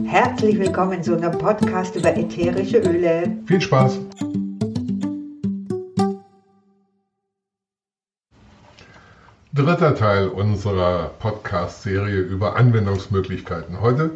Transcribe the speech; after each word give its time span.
Herzlich 0.00 0.58
willkommen 0.58 1.02
zu 1.02 1.12
unserem 1.14 1.38
Podcast 1.38 1.94
über 1.96 2.16
ätherische 2.16 2.78
Öle. 2.78 3.36
Viel 3.44 3.60
Spaß! 3.60 4.00
Dritter 9.52 9.94
Teil 9.94 10.28
unserer 10.28 11.10
Podcast-Serie 11.18 12.20
über 12.20 12.56
Anwendungsmöglichkeiten. 12.56 13.82
Heute 13.82 14.12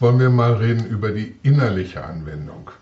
wollen 0.00 0.18
wir 0.18 0.28
mal 0.28 0.54
reden 0.54 0.86
über 0.86 1.12
die 1.12 1.36
innerliche 1.44 2.04
Anwendung. 2.04 2.72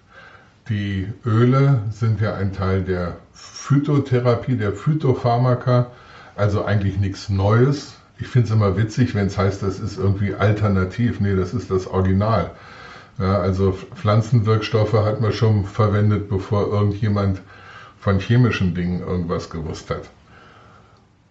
Die 0.71 1.13
Öle 1.27 1.83
sind 1.91 2.23
ja 2.23 2.35
ein 2.35 2.55
Teil 2.55 2.83
der 2.83 3.17
Phytotherapie, 3.35 4.57
der 4.57 4.73
Phytopharmaka, 4.73 5.91
also 6.37 6.65
eigentlich 6.65 6.99
nichts 6.99 7.29
Neues. 7.29 8.00
Ich 8.21 8.29
finde 8.29 8.49
es 8.49 8.53
immer 8.53 8.77
witzig, 8.77 9.15
wenn 9.15 9.27
es 9.27 9.39
heißt, 9.39 9.63
das 9.63 9.81
ist 9.81 9.99
irgendwie 9.99 10.35
alternativ. 10.35 11.21
Nee, 11.21 11.35
das 11.35 11.55
ist 11.55 11.71
das 11.71 11.87
Original. 11.87 12.51
Ja, 13.19 13.39
also 13.39 13.73
Pflanzenwirkstoffe 13.73 14.93
hat 14.93 15.21
man 15.21 15.33
schon 15.33 15.65
verwendet, 15.65 16.29
bevor 16.29 16.69
irgendjemand 16.69 17.41
von 17.99 18.19
chemischen 18.19 18.75
Dingen 18.75 19.01
irgendwas 19.01 19.51
gewusst 19.51 19.91
hat. 19.91 20.09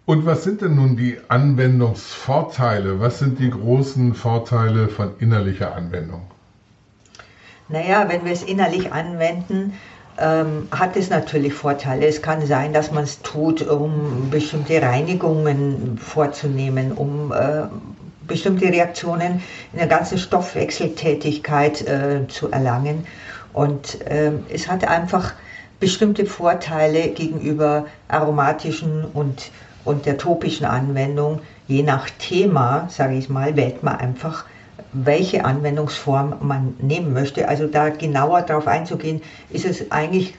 Und 0.05 0.26
was 0.26 0.44
sind 0.44 0.62
denn 0.62 0.76
nun 0.76 0.98
die 0.98 1.20
Anwendungsvorteile? 1.27 2.99
Was 2.99 3.20
sind 3.20 3.38
die 3.38 3.52
großen 3.52 4.16
Vorteile 4.16 4.88
von 4.88 5.12
innerlicher 5.20 5.76
Anwendung? 5.76 6.24
Naja, 7.68 8.10
wenn 8.10 8.26
wir 8.26 8.32
es 8.32 8.41
innerlich 8.41 8.91
anwenden, 8.91 9.74
ähm, 10.20 10.68
hat 10.72 10.96
es 10.96 11.09
natürlich 11.09 11.54
Vorteile. 11.54 12.05
Es 12.05 12.22
kann 12.22 12.46
sein, 12.46 12.73
dass 12.73 12.91
man 12.91 13.04
es 13.04 13.22
tut, 13.22 13.62
um 13.68 14.30
bestimmte 14.30 14.82
Reinigungen 14.82 15.98
vorzunehmen, 15.98 16.91
um 16.91 17.32
äh, 17.32 17.64
bestimmte 18.27 18.66
Reaktionen 18.66 19.41
in 19.74 19.80
der 19.80 19.88
ganzen 19.88 20.18
Stoffwechseltätigkeit 20.18 21.88
äh, 21.88 22.27
zu 22.27 22.52
erlangen. 22.52 23.05
Und 23.54 24.02
äh, 24.02 24.32
es 24.54 24.68
hat 24.68 24.88
einfach 24.88 25.34
bestimmte 25.80 26.26
Vorteile 26.26 27.10
gegenüber 27.10 27.86
aromatischen 28.08 29.05
und, 29.05 29.52
und 29.86 30.05
der 30.05 30.18
topischen 30.18 30.65
Anwendung. 30.65 31.41
Je 31.68 31.84
nach 31.84 32.10
Thema, 32.20 32.88
sage 32.90 33.15
ich 33.15 33.30
mal, 33.30 33.55
wählt 33.55 33.84
man 33.84 33.96
einfach 33.96 34.46
welche 34.94 35.46
Anwendungsform 35.46 36.35
man 36.41 36.76
nehmen 36.82 37.13
möchte. 37.13 37.48
Also 37.48 37.68
da 37.68 37.90
genauer 37.90 38.41
darauf 38.41 38.68
einzugehen, 38.68 39.21
ist 39.49 39.66
es 39.66 39.91
eigentlich 39.91 40.36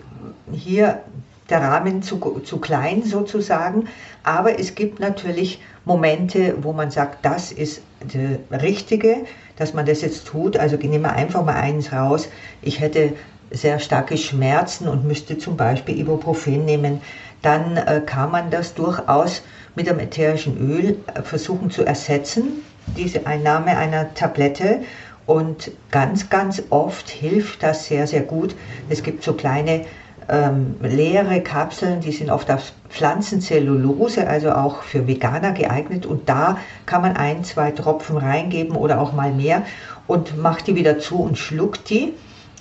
hier 0.52 1.00
der 1.48 1.62
Rahmen 1.62 2.02
zu, 2.02 2.40
zu 2.44 2.58
klein 2.58 3.02
sozusagen. 3.02 3.88
Aber 4.22 4.58
es 4.58 4.74
gibt 4.74 5.00
natürlich 5.00 5.60
Momente, 5.84 6.54
wo 6.62 6.72
man 6.72 6.90
sagt, 6.90 7.24
das 7.24 7.52
ist 7.52 7.82
das 8.00 8.62
Richtige, 8.62 9.24
dass 9.56 9.74
man 9.74 9.86
das 9.86 10.02
jetzt 10.02 10.26
tut. 10.26 10.56
Also 10.56 10.76
nehmen 10.76 11.02
wir 11.02 11.12
einfach 11.12 11.44
mal 11.44 11.56
eins 11.56 11.92
raus. 11.92 12.28
Ich 12.62 12.80
hätte 12.80 13.12
sehr 13.50 13.80
starke 13.80 14.16
Schmerzen 14.16 14.86
und 14.86 15.04
müsste 15.04 15.38
zum 15.38 15.56
Beispiel 15.56 15.98
Ibuprofen 15.98 16.64
nehmen. 16.64 17.00
Dann 17.42 17.76
äh, 17.76 18.02
kann 18.04 18.30
man 18.30 18.50
das 18.50 18.74
durchaus 18.74 19.42
mit 19.74 19.88
einem 19.88 20.00
ätherischen 20.00 20.58
Öl 20.58 20.96
äh, 21.14 21.22
versuchen 21.22 21.70
zu 21.70 21.84
ersetzen 21.84 22.62
diese 22.96 23.26
Einnahme 23.26 23.76
einer 23.76 24.14
Tablette 24.14 24.80
und 25.26 25.70
ganz, 25.90 26.28
ganz 26.28 26.62
oft 26.70 27.08
hilft 27.08 27.62
das 27.62 27.86
sehr, 27.86 28.06
sehr 28.06 28.22
gut. 28.22 28.54
Es 28.88 29.02
gibt 29.02 29.22
so 29.22 29.34
kleine 29.34 29.84
ähm, 30.28 30.76
leere 30.82 31.40
Kapseln, 31.40 32.00
die 32.00 32.12
sind 32.12 32.30
oft 32.30 32.50
aus 32.50 32.72
Pflanzenzellulose, 32.88 34.26
also 34.26 34.52
auch 34.52 34.82
für 34.82 35.06
Veganer 35.06 35.52
geeignet. 35.52 36.06
Und 36.06 36.28
da 36.28 36.58
kann 36.86 37.02
man 37.02 37.16
ein, 37.16 37.44
zwei 37.44 37.70
Tropfen 37.70 38.16
reingeben 38.16 38.76
oder 38.76 39.00
auch 39.00 39.12
mal 39.12 39.32
mehr 39.32 39.62
und 40.06 40.36
macht 40.36 40.66
die 40.66 40.74
wieder 40.74 40.98
zu 40.98 41.20
und 41.20 41.38
schluckt 41.38 41.90
die. 41.90 42.14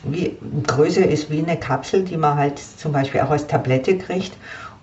Wie, 0.03 0.37
Größe 0.65 1.01
ist 1.01 1.29
wie 1.29 1.39
eine 1.39 1.57
Kapsel, 1.57 2.03
die 2.03 2.17
man 2.17 2.37
halt 2.37 2.59
zum 2.59 2.93
Beispiel 2.93 3.21
auch 3.21 3.31
als 3.31 3.47
Tablette 3.47 3.97
kriegt. 3.97 4.33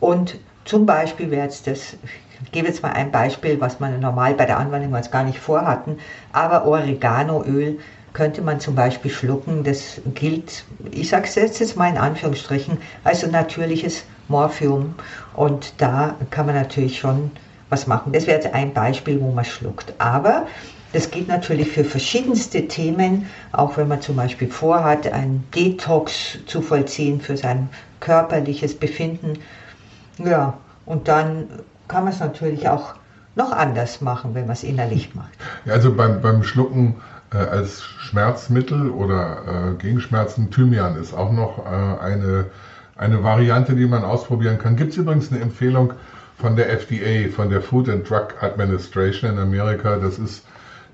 Und 0.00 0.38
zum 0.64 0.86
Beispiel 0.86 1.30
wäre 1.30 1.44
jetzt 1.44 1.66
das, 1.66 1.96
ich 2.44 2.52
gebe 2.52 2.68
jetzt 2.68 2.82
mal 2.82 2.92
ein 2.92 3.10
Beispiel, 3.10 3.60
was 3.60 3.80
man 3.80 3.98
normal 4.00 4.34
bei 4.34 4.46
der 4.46 4.58
Anwendung 4.58 4.94
als 4.94 5.10
gar 5.10 5.24
nicht 5.24 5.38
vorhatten, 5.38 5.98
aber 6.32 6.66
Oreganoöl 6.66 7.78
könnte 8.12 8.40
man 8.40 8.60
zum 8.60 8.74
Beispiel 8.74 9.10
schlucken. 9.10 9.62
Das 9.62 10.00
gilt, 10.14 10.64
ich 10.90 11.10
sage 11.10 11.26
es 11.26 11.34
jetzt 11.34 11.76
mal 11.76 11.90
in 11.90 11.98
Anführungsstrichen, 11.98 12.78
als 13.04 13.26
natürliches 13.26 14.04
Morphium. 14.28 14.94
Und 15.34 15.74
da 15.76 16.16
kann 16.30 16.46
man 16.46 16.54
natürlich 16.54 16.98
schon 16.98 17.30
was 17.68 17.86
machen. 17.86 18.12
Das 18.12 18.26
wäre 18.26 18.38
jetzt 18.40 18.54
ein 18.54 18.72
Beispiel, 18.72 19.20
wo 19.20 19.32
man 19.32 19.44
schluckt. 19.44 19.92
Aber 19.98 20.46
das 20.94 21.10
geht 21.10 21.28
natürlich 21.28 21.68
für 21.68 21.84
verschiedenste 21.84 22.66
Themen, 22.68 23.26
auch 23.52 23.76
wenn 23.76 23.88
man 23.88 24.00
zum 24.00 24.16
Beispiel 24.16 24.48
vorhat, 24.48 25.12
einen 25.12 25.46
Detox 25.54 26.38
zu 26.46 26.62
vollziehen 26.62 27.20
für 27.20 27.36
sein 27.36 27.68
körperliches 28.00 28.74
Befinden. 28.74 29.38
Ja, 30.18 30.54
und 30.84 31.08
dann 31.08 31.48
kann 31.88 32.04
man 32.04 32.12
es 32.12 32.20
natürlich 32.20 32.68
auch 32.68 32.94
noch 33.34 33.52
anders 33.52 34.00
machen, 34.00 34.34
wenn 34.34 34.46
man 34.46 34.54
es 34.54 34.62
innerlich 34.62 35.14
macht. 35.14 35.32
Ja, 35.64 35.74
also 35.74 35.94
beim, 35.94 36.20
beim 36.20 36.42
Schlucken 36.42 36.96
äh, 37.32 37.36
als 37.36 37.82
Schmerzmittel 37.82 38.90
oder 38.90 39.72
äh, 39.72 39.74
gegen 39.74 40.00
Schmerzen, 40.00 40.50
Thymian 40.50 40.96
ist 40.96 41.14
auch 41.14 41.32
noch 41.32 41.58
äh, 41.58 42.00
eine, 42.02 42.46
eine 42.96 43.22
Variante, 43.22 43.74
die 43.74 43.86
man 43.86 44.04
ausprobieren 44.04 44.58
kann. 44.58 44.76
Gibt 44.76 44.92
es 44.92 44.96
übrigens 44.96 45.30
eine 45.30 45.40
Empfehlung 45.40 45.92
von 46.38 46.56
der 46.56 46.70
FDA, 46.70 47.30
von 47.34 47.50
der 47.50 47.62
Food 47.62 47.88
and 47.88 48.08
Drug 48.08 48.28
Administration 48.40 49.32
in 49.32 49.38
Amerika. 49.38 49.96
Das 49.96 50.18
ist 50.18 50.44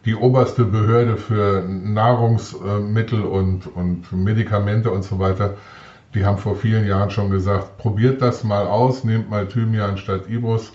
die 0.05 0.15
oberste 0.15 0.65
Behörde 0.65 1.17
für 1.17 1.63
Nahrungsmittel 1.63 3.23
und, 3.23 3.67
und 3.67 4.13
Medikamente 4.13 4.91
und 4.91 5.05
so 5.05 5.19
weiter. 5.19 5.55
Die 6.15 6.25
haben 6.25 6.39
vor 6.39 6.57
vielen 6.57 6.87
Jahren 6.87 7.11
schon 7.11 7.31
gesagt, 7.31 7.79
probiert 7.79 8.21
das 8.21 8.45
mal 8.45 8.67
aus, 8.67 9.05
nehmt 9.05 9.31
mal 9.31 9.49
Thymian 9.49 9.97
statt 9.97 10.29
Ibrus 10.29 10.73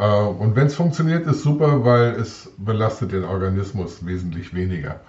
äh, 0.00 0.22
und 0.22 0.56
wenn 0.56 0.66
es 0.66 0.74
funktioniert, 0.74 1.26
ist 1.26 1.42
super, 1.42 1.84
weil 1.84 2.12
es 2.12 2.52
belastet 2.56 3.12
den 3.12 3.24
Organismus 3.24 4.04
wesentlich 4.06 4.54
weniger. 4.54 5.00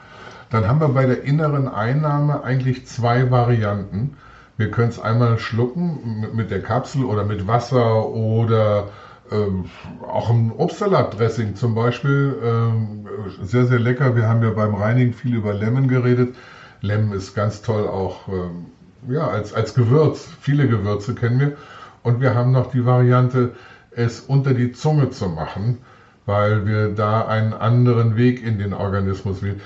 Dann 0.49 0.67
haben 0.67 0.81
wir 0.81 0.89
bei 0.89 1.05
der 1.05 1.23
inneren 1.23 1.67
Einnahme 1.67 2.43
eigentlich 2.43 2.85
zwei 2.85 3.31
Varianten. 3.31 4.17
Wir 4.57 4.69
können 4.69 4.89
es 4.89 4.99
einmal 4.99 5.39
schlucken 5.39 6.27
mit 6.33 6.51
der 6.51 6.61
Kapsel 6.61 7.05
oder 7.05 7.23
mit 7.23 7.47
Wasser 7.47 8.05
oder 8.09 8.89
ähm, 9.31 9.65
auch 10.05 10.29
ein 10.29 10.51
Obstsalatdressing 10.51 11.55
zum 11.55 11.73
Beispiel. 11.73 12.35
Ähm, 12.43 13.07
sehr, 13.41 13.65
sehr 13.65 13.79
lecker. 13.79 14.15
Wir 14.15 14.27
haben 14.27 14.43
ja 14.43 14.49
beim 14.49 14.75
Reinigen 14.75 15.13
viel 15.13 15.35
über 15.35 15.53
Lemon 15.53 15.87
geredet. 15.87 16.35
Lemon 16.81 17.13
ist 17.13 17.33
ganz 17.33 17.61
toll 17.61 17.87
auch 17.87 18.27
ähm, 18.27 18.65
ja, 19.07 19.27
als, 19.27 19.53
als 19.53 19.73
Gewürz. 19.73 20.27
Viele 20.41 20.67
Gewürze 20.67 21.15
kennen 21.15 21.39
wir. 21.39 21.57
Und 22.03 22.21
wir 22.21 22.35
haben 22.35 22.51
noch 22.51 22.71
die 22.71 22.85
Variante, 22.85 23.51
es 23.91 24.21
unter 24.21 24.53
die 24.53 24.71
Zunge 24.71 25.09
zu 25.09 25.27
machen, 25.27 25.79
weil 26.25 26.65
wir 26.65 26.89
da 26.89 27.27
einen 27.27 27.53
anderen 27.53 28.15
Weg 28.15 28.43
in 28.43 28.57
den 28.57 28.73
Organismus 28.73 29.43
wählen. 29.43 29.61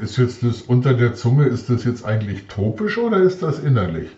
Ist 0.00 0.18
jetzt 0.18 0.42
das 0.42 0.62
unter 0.62 0.94
der 0.94 1.14
Zunge, 1.14 1.46
ist 1.46 1.70
das 1.70 1.84
jetzt 1.84 2.04
eigentlich 2.04 2.46
topisch 2.48 2.98
oder 2.98 3.18
ist 3.18 3.42
das 3.42 3.58
innerlich? 3.58 4.10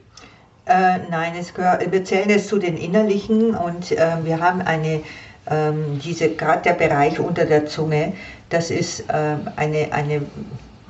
Äh, 0.66 1.00
nein, 1.10 1.34
es 1.38 1.52
gehört, 1.52 1.90
wir 1.92 2.04
zählen 2.04 2.30
es 2.30 2.48
zu 2.48 2.58
den 2.58 2.76
innerlichen 2.76 3.54
und 3.54 3.92
äh, 3.92 4.16
wir 4.24 4.40
haben 4.40 4.62
eine, 4.62 5.02
ähm, 5.46 6.00
diese, 6.02 6.30
gerade 6.30 6.62
der 6.62 6.72
Bereich 6.72 7.20
unter 7.20 7.44
der 7.44 7.66
Zunge, 7.66 8.14
das 8.48 8.70
ist 8.70 9.00
äh, 9.10 9.36
eine, 9.56 9.92
eine, 9.92 10.22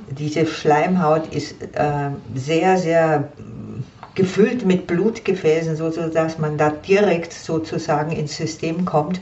diese 0.09 0.45
Schleimhaut 0.45 1.27
ist 1.33 1.61
äh, 1.61 2.09
sehr, 2.35 2.77
sehr 2.77 3.27
gefüllt 4.15 4.65
mit 4.65 4.87
Blutgefäßen, 4.87 5.75
so 5.75 5.89
dass 5.89 6.37
man 6.39 6.57
da 6.57 6.69
direkt 6.69 7.33
sozusagen 7.33 8.11
ins 8.11 8.35
System 8.35 8.85
kommt. 8.85 9.19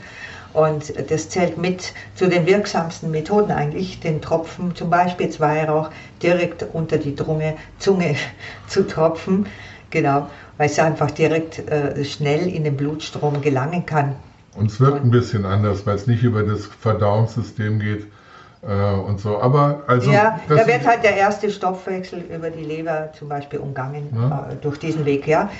Und 0.52 0.94
das 1.10 1.28
zählt 1.28 1.58
mit 1.58 1.92
zu 2.14 2.28
den 2.28 2.46
wirksamsten 2.46 3.10
Methoden 3.10 3.50
eigentlich, 3.50 3.98
den 3.98 4.22
Tropfen, 4.22 4.74
zum 4.76 4.88
Beispiel 4.88 5.28
Weihrauch, 5.40 5.90
direkt 6.22 6.64
unter 6.72 6.96
die 6.96 7.16
Drunge, 7.16 7.56
Zunge 7.80 8.14
zu 8.68 8.86
tropfen. 8.86 9.46
Genau, 9.90 10.30
weil 10.56 10.70
es 10.70 10.78
einfach 10.78 11.10
direkt 11.10 11.58
äh, 11.68 12.04
schnell 12.04 12.48
in 12.48 12.64
den 12.64 12.76
Blutstrom 12.76 13.42
gelangen 13.42 13.84
kann. 13.84 14.14
Und 14.56 14.70
es 14.70 14.80
wirkt 14.80 15.04
ein 15.04 15.10
bisschen 15.10 15.44
anders, 15.44 15.86
weil 15.86 15.96
es 15.96 16.06
nicht 16.06 16.22
über 16.22 16.44
das 16.44 16.66
Verdauungssystem 16.66 17.80
geht, 17.80 18.06
und 18.72 19.20
so. 19.20 19.40
Aber 19.40 19.82
also. 19.86 20.10
Ja, 20.10 20.40
da 20.48 20.66
wird 20.66 20.86
halt 20.86 21.02
der 21.02 21.16
erste 21.16 21.50
Stoffwechsel 21.50 22.20
über 22.34 22.50
die 22.50 22.64
Leber 22.64 23.10
zum 23.18 23.28
Beispiel 23.28 23.58
umgangen 23.58 24.08
ja. 24.14 24.48
äh, 24.50 24.56
durch 24.56 24.78
diesen 24.78 25.04
Weg, 25.04 25.26
ja. 25.26 25.50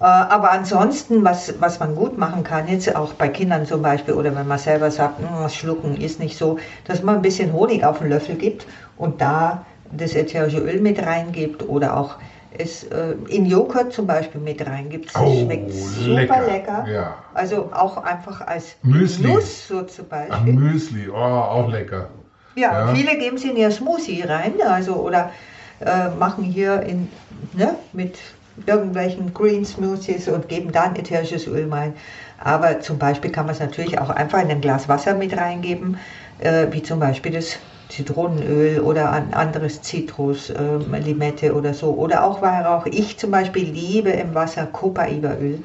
Äh, 0.00 0.04
aber 0.04 0.50
ansonsten, 0.50 1.24
was, 1.24 1.54
was 1.60 1.78
man 1.78 1.94
gut 1.94 2.18
machen 2.18 2.42
kann, 2.42 2.66
jetzt 2.68 2.94
auch 2.96 3.12
bei 3.14 3.28
Kindern 3.28 3.66
zum 3.66 3.82
Beispiel, 3.82 4.14
oder 4.14 4.34
wenn 4.34 4.48
man 4.48 4.58
selber 4.58 4.90
sagt, 4.90 5.20
hm, 5.20 5.48
Schlucken 5.48 5.96
ist 5.96 6.18
nicht 6.18 6.36
so, 6.36 6.58
dass 6.86 7.02
man 7.02 7.16
ein 7.16 7.22
bisschen 7.22 7.52
Honig 7.52 7.84
auf 7.84 7.98
den 7.98 8.08
Löffel 8.08 8.34
gibt 8.34 8.66
und 8.96 9.20
da 9.20 9.64
das 9.92 10.14
ätherische 10.14 10.58
Öl 10.58 10.80
mit 10.80 11.04
reingibt 11.04 11.68
oder 11.68 11.96
auch 11.96 12.16
es 12.58 12.84
äh, 12.84 13.14
in 13.28 13.46
Joghurt 13.46 13.92
zum 13.92 14.06
Beispiel 14.06 14.40
mit 14.40 14.66
reingibt. 14.66 15.14
Das 15.14 15.22
oh, 15.22 15.40
schmeckt 15.40 15.72
super 15.72 16.14
lecker. 16.14 16.46
lecker. 16.46 16.86
Ja. 16.90 17.14
Also 17.34 17.70
auch 17.72 17.96
einfach 18.02 18.46
als 18.46 18.76
Müsli. 18.82 19.32
Nuss 19.32 19.68
so 19.68 19.82
zum 19.82 20.08
Beispiel. 20.08 20.34
Ach, 20.34 20.44
Müsli, 20.44 21.08
oh, 21.08 21.14
auch 21.14 21.70
lecker. 21.70 22.08
Ja, 22.54 22.86
ja, 22.86 22.94
viele 22.94 23.16
geben 23.18 23.38
sie 23.38 23.50
in 23.50 23.56
ihr 23.56 23.70
Smoothie 23.70 24.22
rein, 24.22 24.54
also 24.62 24.96
oder 24.96 25.32
äh, 25.80 26.08
machen 26.10 26.44
hier 26.44 26.82
in, 26.82 27.08
ne, 27.52 27.76
mit 27.92 28.18
irgendwelchen 28.66 29.32
Green 29.32 29.64
Smoothies 29.64 30.28
und 30.28 30.48
geben 30.48 30.72
dann 30.72 30.94
ätherisches 30.96 31.46
Öl 31.46 31.72
rein. 31.72 31.94
Aber 32.38 32.80
zum 32.80 32.98
Beispiel 32.98 33.30
kann 33.30 33.46
man 33.46 33.54
es 33.54 33.60
natürlich 33.60 33.98
auch 33.98 34.10
einfach 34.10 34.42
in 34.42 34.50
ein 34.50 34.60
Glas 34.60 34.88
Wasser 34.88 35.14
mit 35.14 35.36
reingeben, 35.36 35.98
äh, 36.38 36.66
wie 36.70 36.82
zum 36.82 37.00
Beispiel 37.00 37.32
das 37.32 37.58
Zitronenöl 37.88 38.80
oder 38.80 39.12
ein 39.12 39.34
anderes 39.34 39.82
Zitrus, 39.82 40.50
äh, 40.50 40.76
Limette 40.98 41.54
oder 41.54 41.74
so. 41.74 41.94
Oder 41.94 42.24
auch 42.24 42.42
Weihrauch. 42.42 42.86
Ich 42.86 43.18
zum 43.18 43.30
Beispiel 43.30 43.64
liebe 43.70 44.10
im 44.10 44.34
Wasser 44.34 44.66
Copaiba-Öl, 44.66 45.64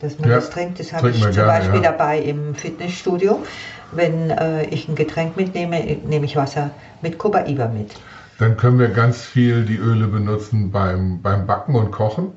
dass 0.00 0.18
man 0.18 0.28
ja, 0.28 0.36
das 0.36 0.50
trinkt. 0.50 0.78
Das 0.80 0.92
habe 0.92 1.10
ich 1.10 1.20
zum 1.20 1.32
gerne, 1.32 1.48
Beispiel 1.48 1.82
ja. 1.82 1.92
dabei 1.92 2.20
im 2.20 2.54
Fitnessstudio. 2.54 3.42
Wenn 3.92 4.30
äh, 4.30 4.64
ich 4.66 4.88
ein 4.88 4.94
Getränk 4.94 5.36
mitnehme, 5.36 5.80
nehme 6.04 6.26
ich 6.26 6.36
Wasser 6.36 6.70
mit 7.00 7.18
Copaiba 7.18 7.68
mit. 7.68 7.94
Dann 8.38 8.56
können 8.56 8.78
wir 8.78 8.88
ganz 8.88 9.22
viel 9.22 9.64
die 9.64 9.76
Öle 9.76 10.06
benutzen 10.06 10.70
beim, 10.70 11.20
beim 11.22 11.46
Backen 11.46 11.74
und 11.74 11.90
Kochen. 11.90 12.32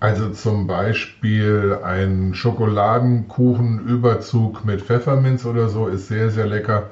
Also 0.00 0.30
zum 0.30 0.66
Beispiel 0.66 1.78
ein 1.82 2.34
Schokoladenkuchenüberzug 2.34 4.64
mit 4.64 4.82
Pfefferminz 4.82 5.46
oder 5.46 5.68
so 5.68 5.86
ist 5.86 6.08
sehr, 6.08 6.30
sehr 6.30 6.46
lecker. 6.46 6.90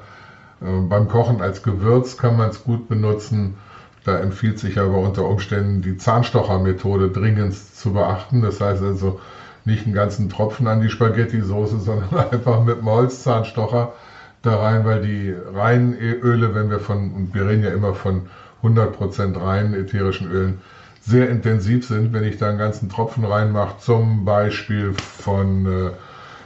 Äh, 0.61 0.81
beim 0.87 1.07
Kochen 1.07 1.41
als 1.41 1.63
Gewürz 1.63 2.17
kann 2.17 2.37
man 2.37 2.49
es 2.49 2.63
gut 2.63 2.87
benutzen. 2.89 3.55
Da 4.03 4.19
empfiehlt 4.19 4.59
sich 4.59 4.77
aber 4.79 4.97
unter 4.97 5.25
Umständen 5.25 5.81
die 5.81 5.97
Zahnstochermethode 5.97 7.09
dringend 7.09 7.55
zu 7.55 7.93
beachten. 7.93 8.41
Das 8.41 8.59
heißt 8.59 8.83
also 8.83 9.21
nicht 9.65 9.85
einen 9.85 9.95
ganzen 9.95 10.29
Tropfen 10.29 10.67
an 10.67 10.81
die 10.81 10.89
Spaghetti-Soße, 10.89 11.79
sondern 11.79 12.27
einfach 12.31 12.63
mit 12.63 12.79
dem 12.79 12.89
Holzzahnstocher 12.89 13.93
da 14.41 14.59
rein, 14.59 14.85
weil 14.85 15.01
die 15.01 15.33
reinen 15.53 15.93
Öle, 15.97 16.53
wenn 16.53 16.69
wir 16.69 16.79
von, 16.79 17.13
und 17.13 17.33
wir 17.33 17.47
reden 17.47 17.63
ja 17.63 17.71
immer 17.71 17.93
von 17.93 18.27
100% 18.61 19.41
reinen 19.41 19.73
ätherischen 19.73 20.29
Ölen, 20.29 20.59
sehr 21.01 21.29
intensiv 21.29 21.85
sind. 21.85 22.13
Wenn 22.13 22.23
ich 22.23 22.37
da 22.37 22.49
einen 22.49 22.57
ganzen 22.57 22.89
Tropfen 22.89 23.25
reinmache, 23.25 23.77
zum 23.79 24.25
Beispiel 24.25 24.93
von 24.93 25.65
äh, 25.65 25.91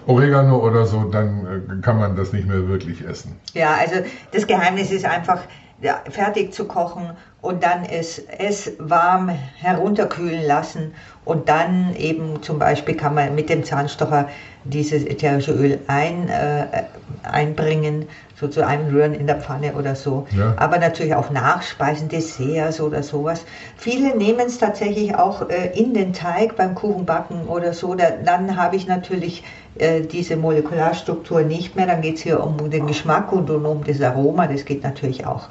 Oregano 0.08 0.58
oder 0.58 0.86
so, 0.86 1.04
dann 1.04 1.46
äh, 1.46 1.82
kann 1.82 2.00
man 2.00 2.16
das 2.16 2.34
nicht 2.34 2.48
mehr 2.48 2.68
wirklich 2.68 3.06
essen. 3.06 3.36
Ja, 3.54 3.76
also 3.76 3.96
das 4.32 4.48
Geheimnis 4.48 4.92
ist 4.92 5.06
einfach, 5.06 5.42
ja, 5.82 6.02
fertig 6.10 6.54
zu 6.54 6.66
kochen 6.66 7.12
und 7.42 7.64
dann 7.64 7.86
es, 7.86 8.20
es 8.38 8.72
warm 8.80 9.30
herunterkühlen 9.30 10.46
lassen 10.46 10.94
und 11.24 11.50
dann 11.50 11.96
eben 11.96 12.42
zum 12.42 12.58
Beispiel 12.58 12.96
kann 12.96 13.14
man 13.14 13.36
mit 13.36 13.50
dem 13.50 13.64
Zahnstocher 13.64 14.30
dieses 14.64 15.06
ätherische 15.06 15.52
Öl 15.52 15.80
ein, 15.88 16.30
äh, 16.30 16.84
einbringen, 17.24 18.08
so 18.40 18.48
zu 18.48 18.66
einem 18.66 18.94
Rühren 18.94 19.14
in 19.14 19.28
der 19.28 19.38
Pfanne 19.38 19.74
oder 19.74 19.96
so. 19.96 20.28
Ja. 20.32 20.54
Aber 20.58 20.78
natürlich 20.78 21.16
auch 21.16 21.30
Nachspeisen, 21.30 22.08
Desserts 22.08 22.80
oder 22.80 23.02
sowas. 23.02 23.46
Viele 23.78 24.16
nehmen 24.16 24.48
es 24.48 24.58
tatsächlich 24.58 25.16
auch 25.16 25.50
äh, 25.50 25.78
in 25.78 25.94
den 25.94 26.14
Teig 26.14 26.56
beim 26.56 26.76
Kuchenbacken 26.76 27.48
oder 27.48 27.74
so. 27.74 27.96
Da, 27.96 28.12
dann 28.24 28.56
habe 28.56 28.76
ich 28.76 28.88
natürlich 28.88 29.44
äh, 29.80 30.02
diese 30.02 30.38
Molekularstruktur 30.38 31.42
nicht 31.42 31.76
mehr. 31.76 31.88
Dann 31.88 32.02
geht 32.02 32.18
es 32.18 32.22
hier 32.22 32.44
um 32.44 32.70
den 32.70 32.88
Geschmack 32.88 33.32
und 33.32 33.50
um 33.50 33.84
das 33.84 34.02
Aroma. 34.02 34.48
Das 34.48 34.66
geht 34.66 34.84
natürlich 34.84 35.26
auch. 35.26 35.50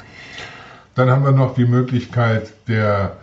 Dann 0.96 1.10
haben 1.10 1.24
wir 1.24 1.32
noch 1.32 1.54
die 1.54 1.66
Möglichkeit 1.66 2.52
der 2.68 3.18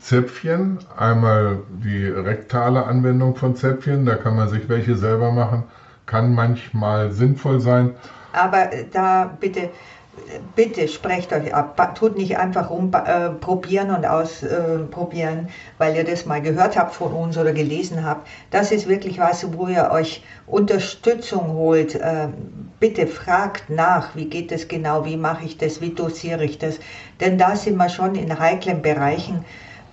Zäpfchen. 0.00 0.78
Einmal 0.96 1.58
die 1.82 2.06
rektale 2.06 2.86
Anwendung 2.86 3.36
von 3.36 3.54
Zäpfchen, 3.54 4.04
da 4.04 4.16
kann 4.16 4.34
man 4.34 4.48
sich 4.48 4.68
welche 4.68 4.96
selber 4.96 5.30
machen. 5.30 5.62
Kann 6.06 6.34
manchmal 6.34 7.12
sinnvoll 7.12 7.60
sein. 7.60 7.94
Aber 8.32 8.68
da 8.92 9.30
bitte 9.40 9.70
bitte 10.54 10.88
sprecht 10.88 11.32
euch 11.32 11.54
ab. 11.54 11.94
Tut 11.94 12.16
nicht 12.16 12.38
einfach 12.38 12.70
rumprobieren 12.70 13.90
äh, 13.90 13.96
und 13.96 14.06
ausprobieren, 14.06 15.46
äh, 15.46 15.50
weil 15.78 15.96
ihr 15.96 16.04
das 16.04 16.26
mal 16.26 16.42
gehört 16.42 16.76
habt 16.76 16.94
von 16.94 17.12
uns 17.12 17.38
oder 17.38 17.52
gelesen 17.52 18.04
habt. 18.04 18.26
Das 18.50 18.72
ist 18.72 18.88
wirklich 18.88 19.18
was, 19.18 19.52
wo 19.56 19.68
ihr 19.68 19.90
euch 19.90 20.22
Unterstützung 20.46 21.52
holt. 21.52 21.94
Äh, 21.94 22.28
bitte 22.80 23.06
fragt 23.06 23.70
nach, 23.70 24.14
wie 24.14 24.26
geht 24.26 24.52
es 24.52 24.68
genau, 24.68 25.04
wie 25.04 25.16
mache 25.16 25.44
ich 25.44 25.58
das, 25.58 25.80
wie 25.80 25.90
dosiere 25.90 26.44
ich 26.44 26.58
das. 26.58 26.78
Denn 27.20 27.38
da 27.38 27.56
sind 27.56 27.76
wir 27.76 27.88
schon 27.88 28.14
in 28.14 28.38
heiklen 28.38 28.82
Bereichen, 28.82 29.44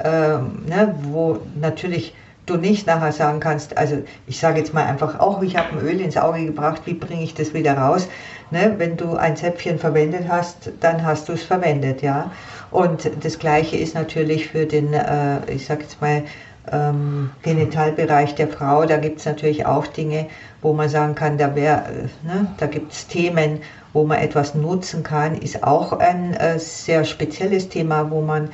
ähm, 0.03 0.65
ne, 0.65 0.95
wo 1.03 1.39
natürlich 1.59 2.13
du 2.51 2.57
nicht 2.57 2.88
nachher 2.88 3.12
sagen 3.12 3.39
kannst, 3.39 3.77
also 3.77 3.98
ich 4.27 4.39
sage 4.39 4.59
jetzt 4.59 4.74
mal 4.74 4.86
einfach 4.86 5.19
auch, 5.19 5.42
ich 5.42 5.57
habe 5.57 5.77
ein 5.77 5.86
Öl 5.86 6.01
ins 6.01 6.18
Auge 6.18 6.45
gebracht, 6.45 6.81
wie 6.86 6.94
bringe 6.94 7.24
ich 7.24 7.33
das 7.33 7.53
wieder 7.53 7.77
raus? 7.77 8.07
Ne, 8.51 8.75
wenn 8.77 8.98
du 8.98 9.15
ein 9.15 9.38
Zäpfchen 9.38 9.80
verwendet 9.80 10.25
hast, 10.27 10.71
dann 10.81 11.06
hast 11.06 11.30
du 11.30 11.33
es 11.33 11.44
verwendet, 11.44 12.01
ja. 12.01 12.31
Und 12.69 13.09
das 13.24 13.39
Gleiche 13.39 13.77
ist 13.77 13.95
natürlich 13.95 14.50
für 14.50 14.65
den, 14.65 14.94
äh, 14.94 15.39
ich 15.50 15.65
sage 15.65 15.83
jetzt 15.83 16.01
mal, 16.01 16.24
ähm, 16.71 17.31
Genitalbereich 17.42 18.36
der 18.36 18.48
Frau. 18.48 18.86
Da 18.86 18.98
gibt 18.98 19.19
es 19.19 19.25
natürlich 19.25 19.65
auch 19.65 19.88
Dinge, 19.88 20.27
wo 20.62 20.74
man 20.74 20.89
sagen 20.89 21.15
kann, 21.15 21.38
da, 21.38 21.56
wär, 21.56 21.86
äh, 21.86 22.27
ne, 22.27 22.48
da 22.57 22.68
gibt 22.68 22.92
es 22.92 23.07
Themen, 23.07 23.59
wo 23.94 24.03
man 24.03 24.19
etwas 24.19 24.53
nutzen 24.53 25.03
kann. 25.03 25.36
Ist 25.36 25.63
auch 25.63 25.94
ein 25.94 26.33
äh, 26.33 26.59
sehr 26.59 27.06
spezielles 27.06 27.69
Thema, 27.69 28.12
wo 28.12 28.21
man 28.21 28.50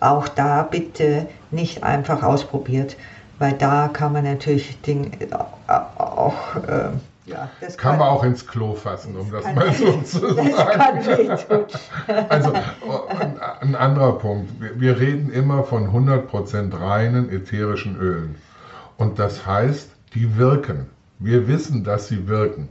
auch 0.00 0.28
da 0.28 0.62
bitte 0.62 1.28
nicht 1.50 1.82
einfach 1.82 2.22
ausprobiert, 2.22 2.96
weil 3.38 3.52
da 3.52 3.88
kann 3.88 4.12
man 4.12 4.24
natürlich 4.24 4.80
Dinge 4.82 5.10
äh, 5.20 5.72
auch 5.98 6.56
äh, 6.56 6.90
ja, 7.26 7.50
das 7.60 7.76
kann, 7.76 7.90
kann, 7.92 7.98
man 8.00 8.08
auch 8.08 8.24
ins 8.24 8.46
Klo 8.46 8.74
fassen, 8.74 9.14
um 9.16 9.30
das, 9.30 9.44
das 9.54 9.54
mal 9.54 9.72
so 9.72 10.00
zu 10.02 10.34
sagen. 10.34 11.66
also 12.28 12.52
ein 13.60 13.74
anderer 13.74 14.18
Punkt. 14.18 14.50
Wir 14.80 14.98
reden 14.98 15.30
immer 15.30 15.64
von 15.64 15.88
100% 15.90 16.80
reinen 16.80 17.30
ätherischen 17.30 17.96
Ölen. 17.96 18.36
Und 18.96 19.18
das 19.18 19.46
heißt, 19.46 19.90
die 20.14 20.36
wirken. 20.36 20.86
Wir 21.18 21.48
wissen, 21.48 21.84
dass 21.84 22.08
sie 22.08 22.28
wirken. 22.28 22.70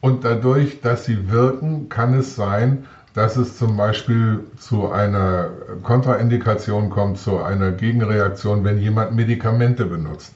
Und 0.00 0.24
dadurch, 0.24 0.80
dass 0.80 1.04
sie 1.04 1.30
wirken, 1.30 1.88
kann 1.88 2.14
es 2.14 2.34
sein, 2.34 2.86
dass 3.14 3.36
es 3.36 3.56
zum 3.56 3.76
Beispiel 3.76 4.40
zu 4.58 4.90
einer 4.90 5.50
Kontraindikation 5.84 6.90
kommt, 6.90 7.18
zu 7.18 7.38
einer 7.38 7.70
Gegenreaktion, 7.70 8.64
wenn 8.64 8.78
jemand 8.78 9.14
Medikamente 9.14 9.86
benutzt. 9.86 10.34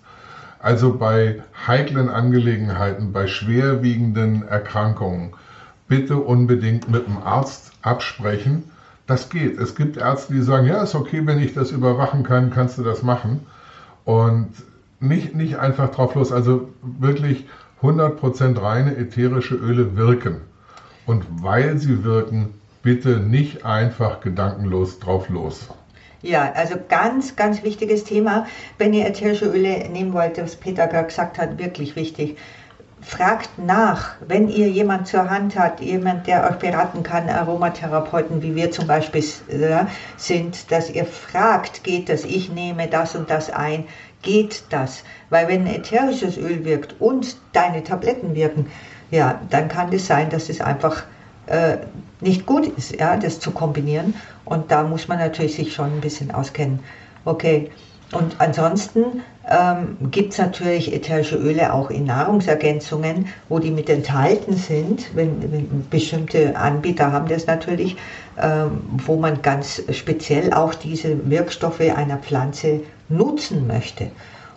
Also 0.61 0.97
bei 0.97 1.43
heiklen 1.67 2.09
Angelegenheiten, 2.09 3.13
bei 3.13 3.27
schwerwiegenden 3.27 4.47
Erkrankungen, 4.47 5.33
bitte 5.89 6.17
unbedingt 6.17 6.89
mit 6.89 7.07
dem 7.07 7.19
Arzt 7.19 7.73
absprechen. 7.83 8.71
Das 9.07 9.29
geht. 9.29 9.59
Es 9.59 9.75
gibt 9.75 9.97
Ärzte, 9.97 10.35
die 10.35 10.43
sagen, 10.43 10.67
ja, 10.67 10.83
ist 10.83 10.95
okay, 10.95 11.23
wenn 11.25 11.41
ich 11.41 11.55
das 11.55 11.73
überwachen 11.73 12.23
kann, 12.23 12.51
kannst 12.51 12.79
du 12.79 12.85
das 12.85 13.03
machen. 13.03 13.47
Und 14.05 14.51
nicht, 15.01 15.35
nicht 15.35 15.59
einfach 15.59 15.91
drauf 15.91 16.15
los. 16.15 16.31
Also 16.31 16.69
wirklich 16.83 17.47
100% 17.83 18.61
reine 18.61 18.97
ätherische 18.97 19.55
Öle 19.55 19.97
wirken. 19.97 20.43
Und 21.07 21.25
weil 21.43 21.79
sie 21.79 22.05
wirken, 22.05 22.55
bitte 22.83 23.19
nicht 23.19 23.65
einfach 23.65 24.21
gedankenlos 24.21 24.99
drauf 24.99 25.29
los. 25.29 25.69
Ja, 26.23 26.53
also 26.55 26.75
ganz, 26.89 27.37
ganz 27.37 27.63
wichtiges 27.63 28.05
Thema. 28.05 28.47
Wenn 28.77 28.93
ihr 28.93 29.07
ätherische 29.07 29.47
Öle 29.47 29.89
nehmen 29.89 30.13
wollt, 30.13 30.43
was 30.43 30.57
Peter 30.57 30.89
gerade 30.89 31.07
gesagt 31.07 31.39
hat, 31.39 31.59
wirklich 31.59 31.95
wichtig. 31.95 32.37
Fragt 33.01 33.59
nach, 33.59 34.17
wenn 34.27 34.49
ihr 34.49 34.69
jemand 34.69 35.07
zur 35.07 35.31
Hand 35.31 35.57
habt, 35.57 35.81
jemand, 35.81 36.27
der 36.27 36.51
euch 36.51 36.57
beraten 36.57 37.05
kann, 37.05 37.29
Aromatherapeuten, 37.29 38.43
wie 38.43 38.57
wir 38.57 38.73
zum 38.73 38.89
Beispiel 38.89 39.23
äh, 39.49 39.85
sind, 40.17 40.73
dass 40.73 40.91
ihr 40.91 41.05
fragt, 41.05 41.85
geht 41.85 42.09
das, 42.09 42.25
ich 42.25 42.51
nehme 42.51 42.89
das 42.89 43.15
und 43.15 43.31
das 43.31 43.51
ein, 43.51 43.85
geht 44.23 44.65
das? 44.71 45.05
Weil 45.31 45.47
wenn 45.47 45.69
ätherisches 45.69 46.37
Öl 46.37 46.65
wirkt 46.65 46.97
und 46.99 47.37
deine 47.53 47.85
Tabletten 47.85 48.35
wirken, 48.35 48.67
ja, 49.13 49.41
dann 49.51 49.69
kann 49.69 49.93
es 49.93 50.03
das 50.03 50.07
sein, 50.09 50.31
dass 50.31 50.49
es 50.49 50.61
einfach 50.61 51.05
äh, 51.47 51.79
nicht 52.21 52.47
gut 52.47 52.67
ist, 52.67 52.99
ja, 52.99 53.17
das 53.17 53.41
zu 53.41 53.51
kombinieren. 53.51 54.15
Und 54.45 54.71
da 54.71 54.83
muss 54.83 55.09
man 55.09 55.19
natürlich 55.19 55.55
sich 55.55 55.75
schon 55.75 55.87
ein 55.87 56.01
bisschen 56.01 56.31
auskennen. 56.31 56.81
Okay. 57.25 57.71
Und 58.11 58.37
ansonsten 58.39 59.23
ähm, 59.47 59.97
gibt 60.11 60.33
es 60.33 60.39
natürlich 60.39 60.95
ätherische 60.95 61.37
Öle 61.37 61.75
auch 61.75 61.91
in 61.91 62.07
Nahrungsergänzungen, 62.07 63.27
wo 63.51 63.59
die 63.59 63.71
mit 63.71 63.91
enthalten 63.91 64.57
sind. 64.57 65.15
Wenn, 65.15 65.53
wenn 65.53 65.87
bestimmte 65.91 66.57
Anbieter 66.57 67.13
haben 67.13 67.29
das 67.29 67.47
natürlich, 67.47 67.97
ähm, 68.41 68.81
wo 69.07 69.17
man 69.17 69.43
ganz 69.43 69.83
speziell 69.93 70.55
auch 70.55 70.75
diese 70.75 71.29
Wirkstoffe 71.29 71.81
einer 71.81 72.17
Pflanze 72.17 72.81
nutzen 73.11 73.67
möchte. 73.67 74.11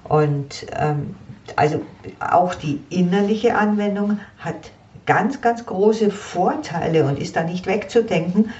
Und 0.05 0.65
ähm, 0.77 1.15
also 1.57 1.81
auch 2.19 2.55
die 2.55 2.79
innerliche 2.89 3.55
Anwendung 3.55 4.19
hat 4.39 4.71
ganz, 5.05 5.41
ganz 5.41 5.65
große 5.65 6.11
Vorteile 6.11 7.05
und 7.05 7.19
ist 7.19 7.35
da 7.35 7.43
nicht 7.43 7.67
wegzudenken, 7.67 8.51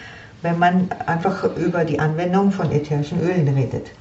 wenn 0.42 0.58
man 0.58 0.90
einfach 1.06 1.56
über 1.56 1.86
die 1.86 2.00
Anwendung 2.00 2.52
von 2.52 2.72
ätherischen 2.72 3.22
Ölen 3.22 3.48
redet. 3.48 3.92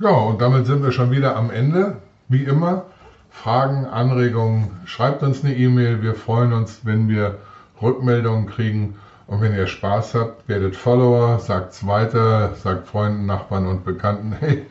Ja, 0.00 0.10
und 0.10 0.40
damit 0.40 0.66
sind 0.66 0.82
wir 0.82 0.92
schon 0.92 1.10
wieder 1.10 1.36
am 1.36 1.50
Ende. 1.50 1.98
Wie 2.28 2.44
immer, 2.44 2.86
Fragen, 3.30 3.86
Anregungen, 3.86 4.70
schreibt 4.84 5.22
uns 5.22 5.44
eine 5.44 5.54
E-Mail. 5.54 6.02
Wir 6.02 6.14
freuen 6.14 6.52
uns, 6.52 6.80
wenn 6.84 7.08
wir 7.08 7.38
Rückmeldungen 7.80 8.46
kriegen. 8.46 8.96
Und 9.26 9.40
wenn 9.40 9.54
ihr 9.54 9.66
Spaß 9.66 10.14
habt, 10.14 10.48
werdet 10.48 10.76
Follower, 10.76 11.38
sagt's 11.38 11.86
weiter, 11.86 12.54
sagt 12.56 12.88
Freunden, 12.88 13.26
Nachbarn 13.26 13.66
und 13.66 13.84
Bekannten, 13.84 14.32
hey, 14.40 14.66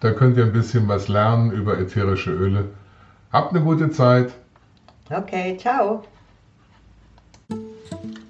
da 0.00 0.12
könnt 0.12 0.36
ihr 0.36 0.44
ein 0.44 0.52
bisschen 0.52 0.88
was 0.88 1.08
lernen 1.08 1.52
über 1.52 1.78
ätherische 1.78 2.30
Öle. 2.30 2.66
Habt 3.32 3.54
eine 3.54 3.62
gute 3.62 3.90
Zeit. 3.90 4.32
Okay, 5.10 5.56
ciao. 5.58 6.02